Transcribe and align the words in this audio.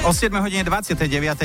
O 0.00 0.16
7 0.16 0.32
hodine 0.32 0.64
29. 0.64 0.96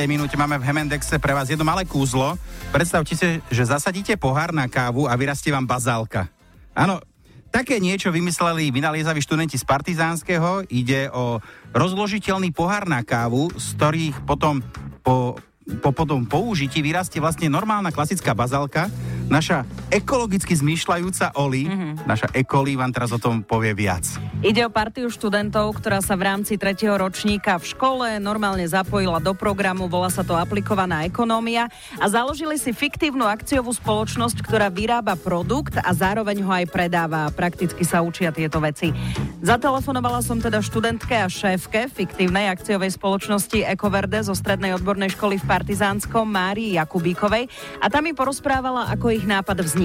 minúte 0.07 0.40
máme 0.40 0.55
v 0.55 0.63
Hemendexe 0.63 1.19
pre 1.19 1.35
vás 1.35 1.52
jedno 1.52 1.68
malé 1.68 1.84
kúzlo. 1.84 2.40
Predstavte 2.71 3.11
si, 3.11 3.44
že 3.52 3.63
zasadíte 3.68 4.16
pohár 4.16 4.55
na 4.55 4.71
kávu 4.71 5.12
a 5.12 5.13
vyrastie 5.20 5.52
vám 5.52 5.68
bazálka. 5.68 6.31
Áno, 6.71 7.04
také 7.52 7.83
niečo 7.83 8.15
vymysleli 8.15 8.71
vynaliezaví 8.71 9.20
študenti 9.20 9.60
z 9.60 9.68
Partizánskeho. 9.68 10.71
Ide 10.71 11.12
o 11.12 11.44
rozložiteľný 11.76 12.55
pohár 12.55 12.88
na 12.88 13.04
kávu, 13.04 13.52
z 13.60 13.76
ktorých 13.76 14.23
potom 14.23 14.64
po, 15.04 15.36
po 15.84 15.92
potom 15.92 16.24
použití 16.24 16.80
vyrastie 16.80 17.20
vlastne 17.20 17.52
normálna 17.52 17.92
klasická 17.92 18.32
bazálka, 18.32 18.88
naša 19.28 19.68
ekologicky 19.96 20.52
zmýšľajúca 20.52 21.39
Oli, 21.39 21.71
mm-hmm. 21.71 22.04
naša 22.04 22.27
Ekoli 22.36 22.75
vám 22.75 22.91
teraz 22.91 23.16
o 23.16 23.20
tom 23.20 23.39
povie 23.39 23.71
viac. 23.71 24.04
Ide 24.44 24.68
o 24.68 24.70
partiu 24.70 25.07
študentov, 25.07 25.80
ktorá 25.80 26.04
sa 26.04 26.20
v 26.20 26.27
rámci 26.27 26.59
tretieho 26.59 27.00
ročníka 27.00 27.55
v 27.55 27.64
škole 27.71 28.08
normálne 28.20 28.68
zapojila 28.68 29.23
do 29.23 29.31
programu, 29.31 29.88
volá 29.88 30.12
sa 30.12 30.27
to 30.27 30.35
aplikovaná 30.35 31.08
ekonómia 31.08 31.71
a 31.95 32.05
založili 32.12 32.59
si 32.59 32.76
fiktívnu 32.76 33.23
akciovú 33.23 33.71
spoločnosť, 33.71 34.44
ktorá 34.44 34.68
vyrába 34.68 35.16
produkt 35.16 35.80
a 35.80 35.96
zároveň 35.96 36.43
ho 36.43 36.52
aj 36.52 36.66
predáva. 36.68 37.32
Prakticky 37.32 37.88
sa 37.88 38.04
učia 38.04 38.35
tieto 38.35 38.59
veci. 38.59 38.91
Zatelefonovala 39.40 40.20
som 40.20 40.43
teda 40.43 40.59
študentke 40.59 41.16
a 41.16 41.32
šéfke 41.32 41.88
fiktívnej 41.88 42.52
akciovej 42.52 42.91
spoločnosti 42.91 43.63
Ekoverde 43.63 44.20
zo 44.27 44.35
Strednej 44.35 44.76
odbornej 44.76 45.16
školy 45.16 45.40
v 45.40 45.48
Partizánskom 45.48 46.27
Márii 46.27 46.76
Jakubíkovej 46.76 47.48
a 47.80 47.88
tam 47.88 48.04
mi 48.04 48.12
porozprávala, 48.12 48.91
ako 48.91 49.16
ich 49.16 49.23
nápad 49.23 49.63
vznikol? 49.63 49.84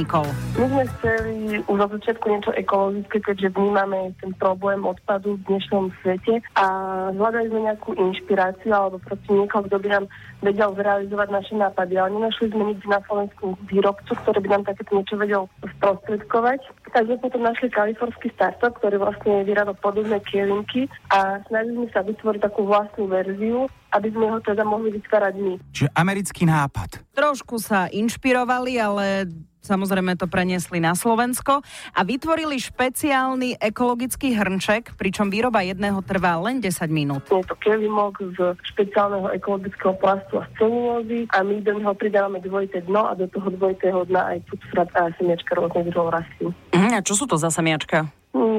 My 0.56 0.66
sme 0.68 0.84
chceli 0.96 1.34
už 1.68 1.78
od 1.78 1.90
začiatku 2.00 2.26
niečo 2.28 2.52
ekologické, 2.56 3.20
keďže 3.20 3.52
vnímame 3.52 4.16
ten 4.20 4.32
problém 4.36 4.80
odpadu 4.84 5.36
v 5.36 5.44
dnešnom 5.50 5.92
svete 6.00 6.40
a 6.56 6.66
hľadali 7.12 7.52
sme 7.52 7.60
nejakú 7.68 7.92
inšpiráciu 7.98 8.72
alebo 8.72 8.96
proste 9.02 9.30
niekoho, 9.30 9.66
kto 9.68 9.76
by 9.76 9.88
nám 9.92 10.04
vedel 10.40 10.72
zrealizovať 10.72 11.28
naše 11.28 11.54
nápady, 11.56 11.94
ale 12.00 12.16
nenašli 12.16 12.48
sme 12.48 12.62
nikdy 12.72 12.86
na 12.88 13.00
Slovensku 13.04 13.44
výrobcu, 13.68 14.12
ktorý 14.24 14.38
by 14.40 14.48
nám 14.48 14.64
takéto 14.68 14.92
niečo 14.96 15.14
vedel 15.20 15.42
sprostredkovať. 15.76 16.60
Takže 16.90 17.14
potom 17.22 17.44
našli 17.44 17.68
kalifornský 17.70 18.28
startup, 18.34 18.74
ktorý 18.80 18.98
vlastne 18.98 19.44
vyrába 19.46 19.76
podobné 19.78 20.18
kielinky 20.26 20.88
a 21.12 21.38
snažili 21.46 21.86
sme 21.86 21.88
sa 21.92 22.00
vytvoriť 22.02 22.40
takú 22.40 22.66
vlastnú 22.66 23.04
verziu, 23.06 23.68
aby 23.94 24.08
sme 24.10 24.26
ho 24.32 24.38
teda 24.42 24.62
mohli 24.66 24.94
vytvárať 24.98 25.34
my. 25.38 25.54
Čiže 25.70 25.88
americký 25.94 26.46
nápad. 26.46 27.04
Trošku 27.14 27.58
sa 27.62 27.86
inšpirovali, 27.90 28.80
ale 28.80 29.28
samozrejme 29.60 30.16
to 30.16 30.26
preniesli 30.26 30.80
na 30.80 30.96
Slovensko 30.96 31.62
a 31.94 32.00
vytvorili 32.02 32.58
špeciálny 32.60 33.60
ekologický 33.60 34.34
hrnček, 34.36 34.96
pričom 34.96 35.28
výroba 35.28 35.62
jedného 35.64 36.00
trvá 36.04 36.40
len 36.40 36.58
10 36.58 36.90
minút. 36.90 37.24
Je 37.28 37.44
to 37.46 37.56
kelimok 37.60 38.18
z 38.36 38.56
špeciálneho 38.74 39.30
ekologického 39.36 39.94
plastu 40.00 40.40
a 40.42 40.48
celulózy 40.56 41.28
a 41.30 41.44
my 41.44 41.60
do 41.62 41.78
neho 41.78 41.94
pridávame 41.94 42.40
dvojité 42.42 42.82
dno 42.84 43.06
a 43.08 43.12
do 43.14 43.28
toho 43.28 43.48
dvojitého 43.54 44.08
dna 44.08 44.36
aj 44.36 44.38
substrát 44.50 44.88
a 44.96 45.12
semiačka 45.16 45.52
rôznych 45.56 45.92
druhov 45.92 46.12
rastlín. 46.16 46.52
Uh-huh. 46.72 46.92
A 46.92 47.00
čo 47.04 47.14
sú 47.16 47.24
to 47.28 47.38
za 47.38 47.52
semiačka? 47.52 48.10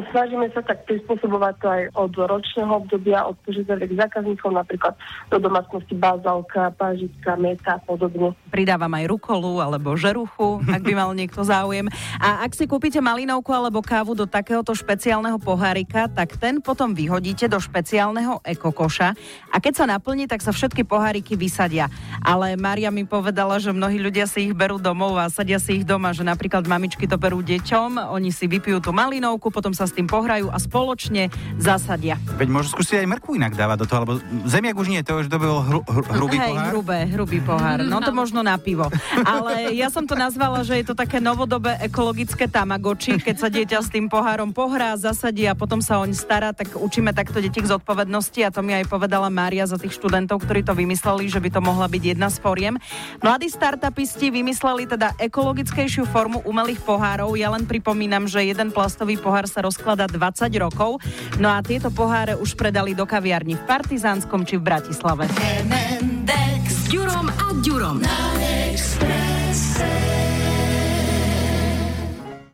Snažíme 0.10 0.50
sa 0.50 0.66
tak 0.66 0.90
prispôsobovať 0.90 1.54
to 1.62 1.68
aj 1.70 1.84
od 1.94 2.14
ročného 2.18 2.74
obdobia, 2.82 3.22
od 3.30 3.38
požiadaviek 3.46 3.94
zákazníkov, 3.94 4.50
napríklad 4.50 4.98
do 5.30 5.38
domácnosti 5.38 5.94
bazálka, 5.94 6.74
pážitka, 6.74 7.38
meta 7.38 7.78
a 7.78 7.82
podobne. 7.86 8.34
Pridávam 8.50 8.90
aj 8.98 9.06
rukolu 9.06 9.62
alebo 9.62 9.94
žeruchu, 9.94 10.66
ak 10.66 10.82
by 10.82 10.94
mal 10.98 11.12
niekto 11.14 11.46
záujem. 11.46 11.86
A 12.18 12.42
ak 12.42 12.58
si 12.58 12.66
kúpite 12.66 12.98
malinovku 12.98 13.54
alebo 13.54 13.86
kávu 13.86 14.18
do 14.18 14.26
takéhoto 14.26 14.74
špeciálneho 14.74 15.38
pohárika, 15.38 16.10
tak 16.10 16.40
ten 16.42 16.64
potom 16.64 16.98
vyhodíte 16.98 17.46
do 17.46 17.62
špeciálneho 17.62 18.42
ekokoša 18.42 19.14
a 19.52 19.58
keď 19.60 19.74
sa 19.76 19.86
naplní, 19.86 20.26
tak 20.26 20.40
sa 20.40 20.56
všetky 20.56 20.88
poháriky 20.88 21.36
vysadia. 21.36 21.92
Ale 22.24 22.56
Mária 22.56 22.90
mi 22.90 23.04
povedala, 23.04 23.60
že 23.60 23.76
mnohí 23.76 24.00
ľudia 24.00 24.26
si 24.26 24.48
ich 24.48 24.54
berú 24.56 24.80
domov 24.80 25.20
a 25.20 25.28
sadia 25.28 25.60
si 25.60 25.84
ich 25.84 25.86
doma, 25.86 26.16
že 26.16 26.24
napríklad 26.24 26.64
mamičky 26.64 27.06
to 27.06 27.20
berú 27.20 27.44
deťom, 27.44 28.16
oni 28.16 28.32
si 28.32 28.48
vypijú 28.48 28.80
tú 28.80 28.96
malinovku, 28.96 29.52
potom 29.52 29.76
sa 29.76 29.91
s 29.92 29.94
tým 30.00 30.08
pohrajú 30.08 30.48
a 30.48 30.56
spoločne 30.56 31.28
zasadia. 31.60 32.16
Veď 32.40 32.48
môžu 32.48 32.72
skúsiť 32.72 33.04
aj 33.04 33.08
mrkvu 33.20 33.36
inak 33.36 33.60
dávať 33.60 33.78
do 33.84 33.86
toho, 33.92 34.00
lebo 34.08 34.14
zemiak 34.48 34.80
už 34.80 34.88
nie, 34.88 35.04
to 35.04 35.20
už 35.20 35.28
to 35.28 35.36
bol 35.36 35.60
hru, 35.60 35.84
hru, 35.84 36.04
hrubý 36.16 36.38
Hej, 36.40 36.56
pohár. 36.56 36.70
hrubé, 36.72 37.00
hrubý 37.12 37.40
pohár. 37.44 37.78
No 37.84 38.00
to 38.00 38.16
možno 38.22 38.40
na 38.40 38.56
pivo. 38.56 38.88
Ale 39.28 39.76
ja 39.76 39.92
som 39.92 40.08
to 40.08 40.16
nazvala, 40.16 40.64
že 40.64 40.80
je 40.80 40.86
to 40.88 40.96
také 40.96 41.20
novodobé 41.20 41.76
ekologické 41.84 42.48
tamagoči, 42.48 43.20
keď 43.20 43.36
sa 43.36 43.52
dieťa 43.52 43.80
s 43.84 43.92
tým 43.92 44.08
pohárom 44.08 44.56
pohrá, 44.56 44.96
zasadí 44.96 45.44
a 45.50 45.58
potom 45.58 45.84
sa 45.84 46.00
oň 46.00 46.16
stará, 46.16 46.56
tak 46.56 46.80
učíme 46.80 47.12
takto 47.12 47.44
deti 47.44 47.60
k 47.60 47.68
zodpovednosti 47.68 48.40
a 48.48 48.54
to 48.54 48.64
mi 48.64 48.72
aj 48.78 48.88
povedala 48.88 49.28
Mária 49.28 49.68
za 49.68 49.76
tých 49.76 49.98
študentov, 50.00 50.40
ktorí 50.48 50.64
to 50.64 50.72
vymysleli, 50.72 51.28
že 51.28 51.44
by 51.44 51.50
to 51.52 51.60
mohla 51.60 51.92
byť 51.92 52.04
jedna 52.16 52.32
z 52.32 52.38
foriem. 52.40 52.76
Mladí 53.20 53.52
startupisti 53.52 54.32
vymysleli 54.32 54.88
teda 54.88 55.18
ekologickejšiu 55.20 56.08
formu 56.08 56.40
umelých 56.46 56.80
pohárov. 56.86 57.34
Ja 57.36 57.52
len 57.52 57.66
pripomínam, 57.66 58.30
že 58.30 58.46
jeden 58.46 58.70
plastový 58.70 59.18
pohár 59.18 59.50
sa 59.50 59.66
rozklada 59.72 60.12
20 60.12 60.52
rokov. 60.60 61.00
No 61.40 61.48
a 61.48 61.64
tieto 61.64 61.88
poháre 61.88 62.36
už 62.36 62.60
predali 62.60 62.92
do 62.92 63.08
kaviarní 63.08 63.56
v 63.56 63.64
Partizánskom 63.64 64.44
či 64.44 64.60
v 64.60 64.68
Bratislave. 64.68 65.32
M&X 65.64 66.66
s 66.68 66.84
Ďurom 66.92 67.32
a 67.32 67.48
Ďurom 67.64 68.04
na 68.04 68.20
Expresse. 68.68 69.88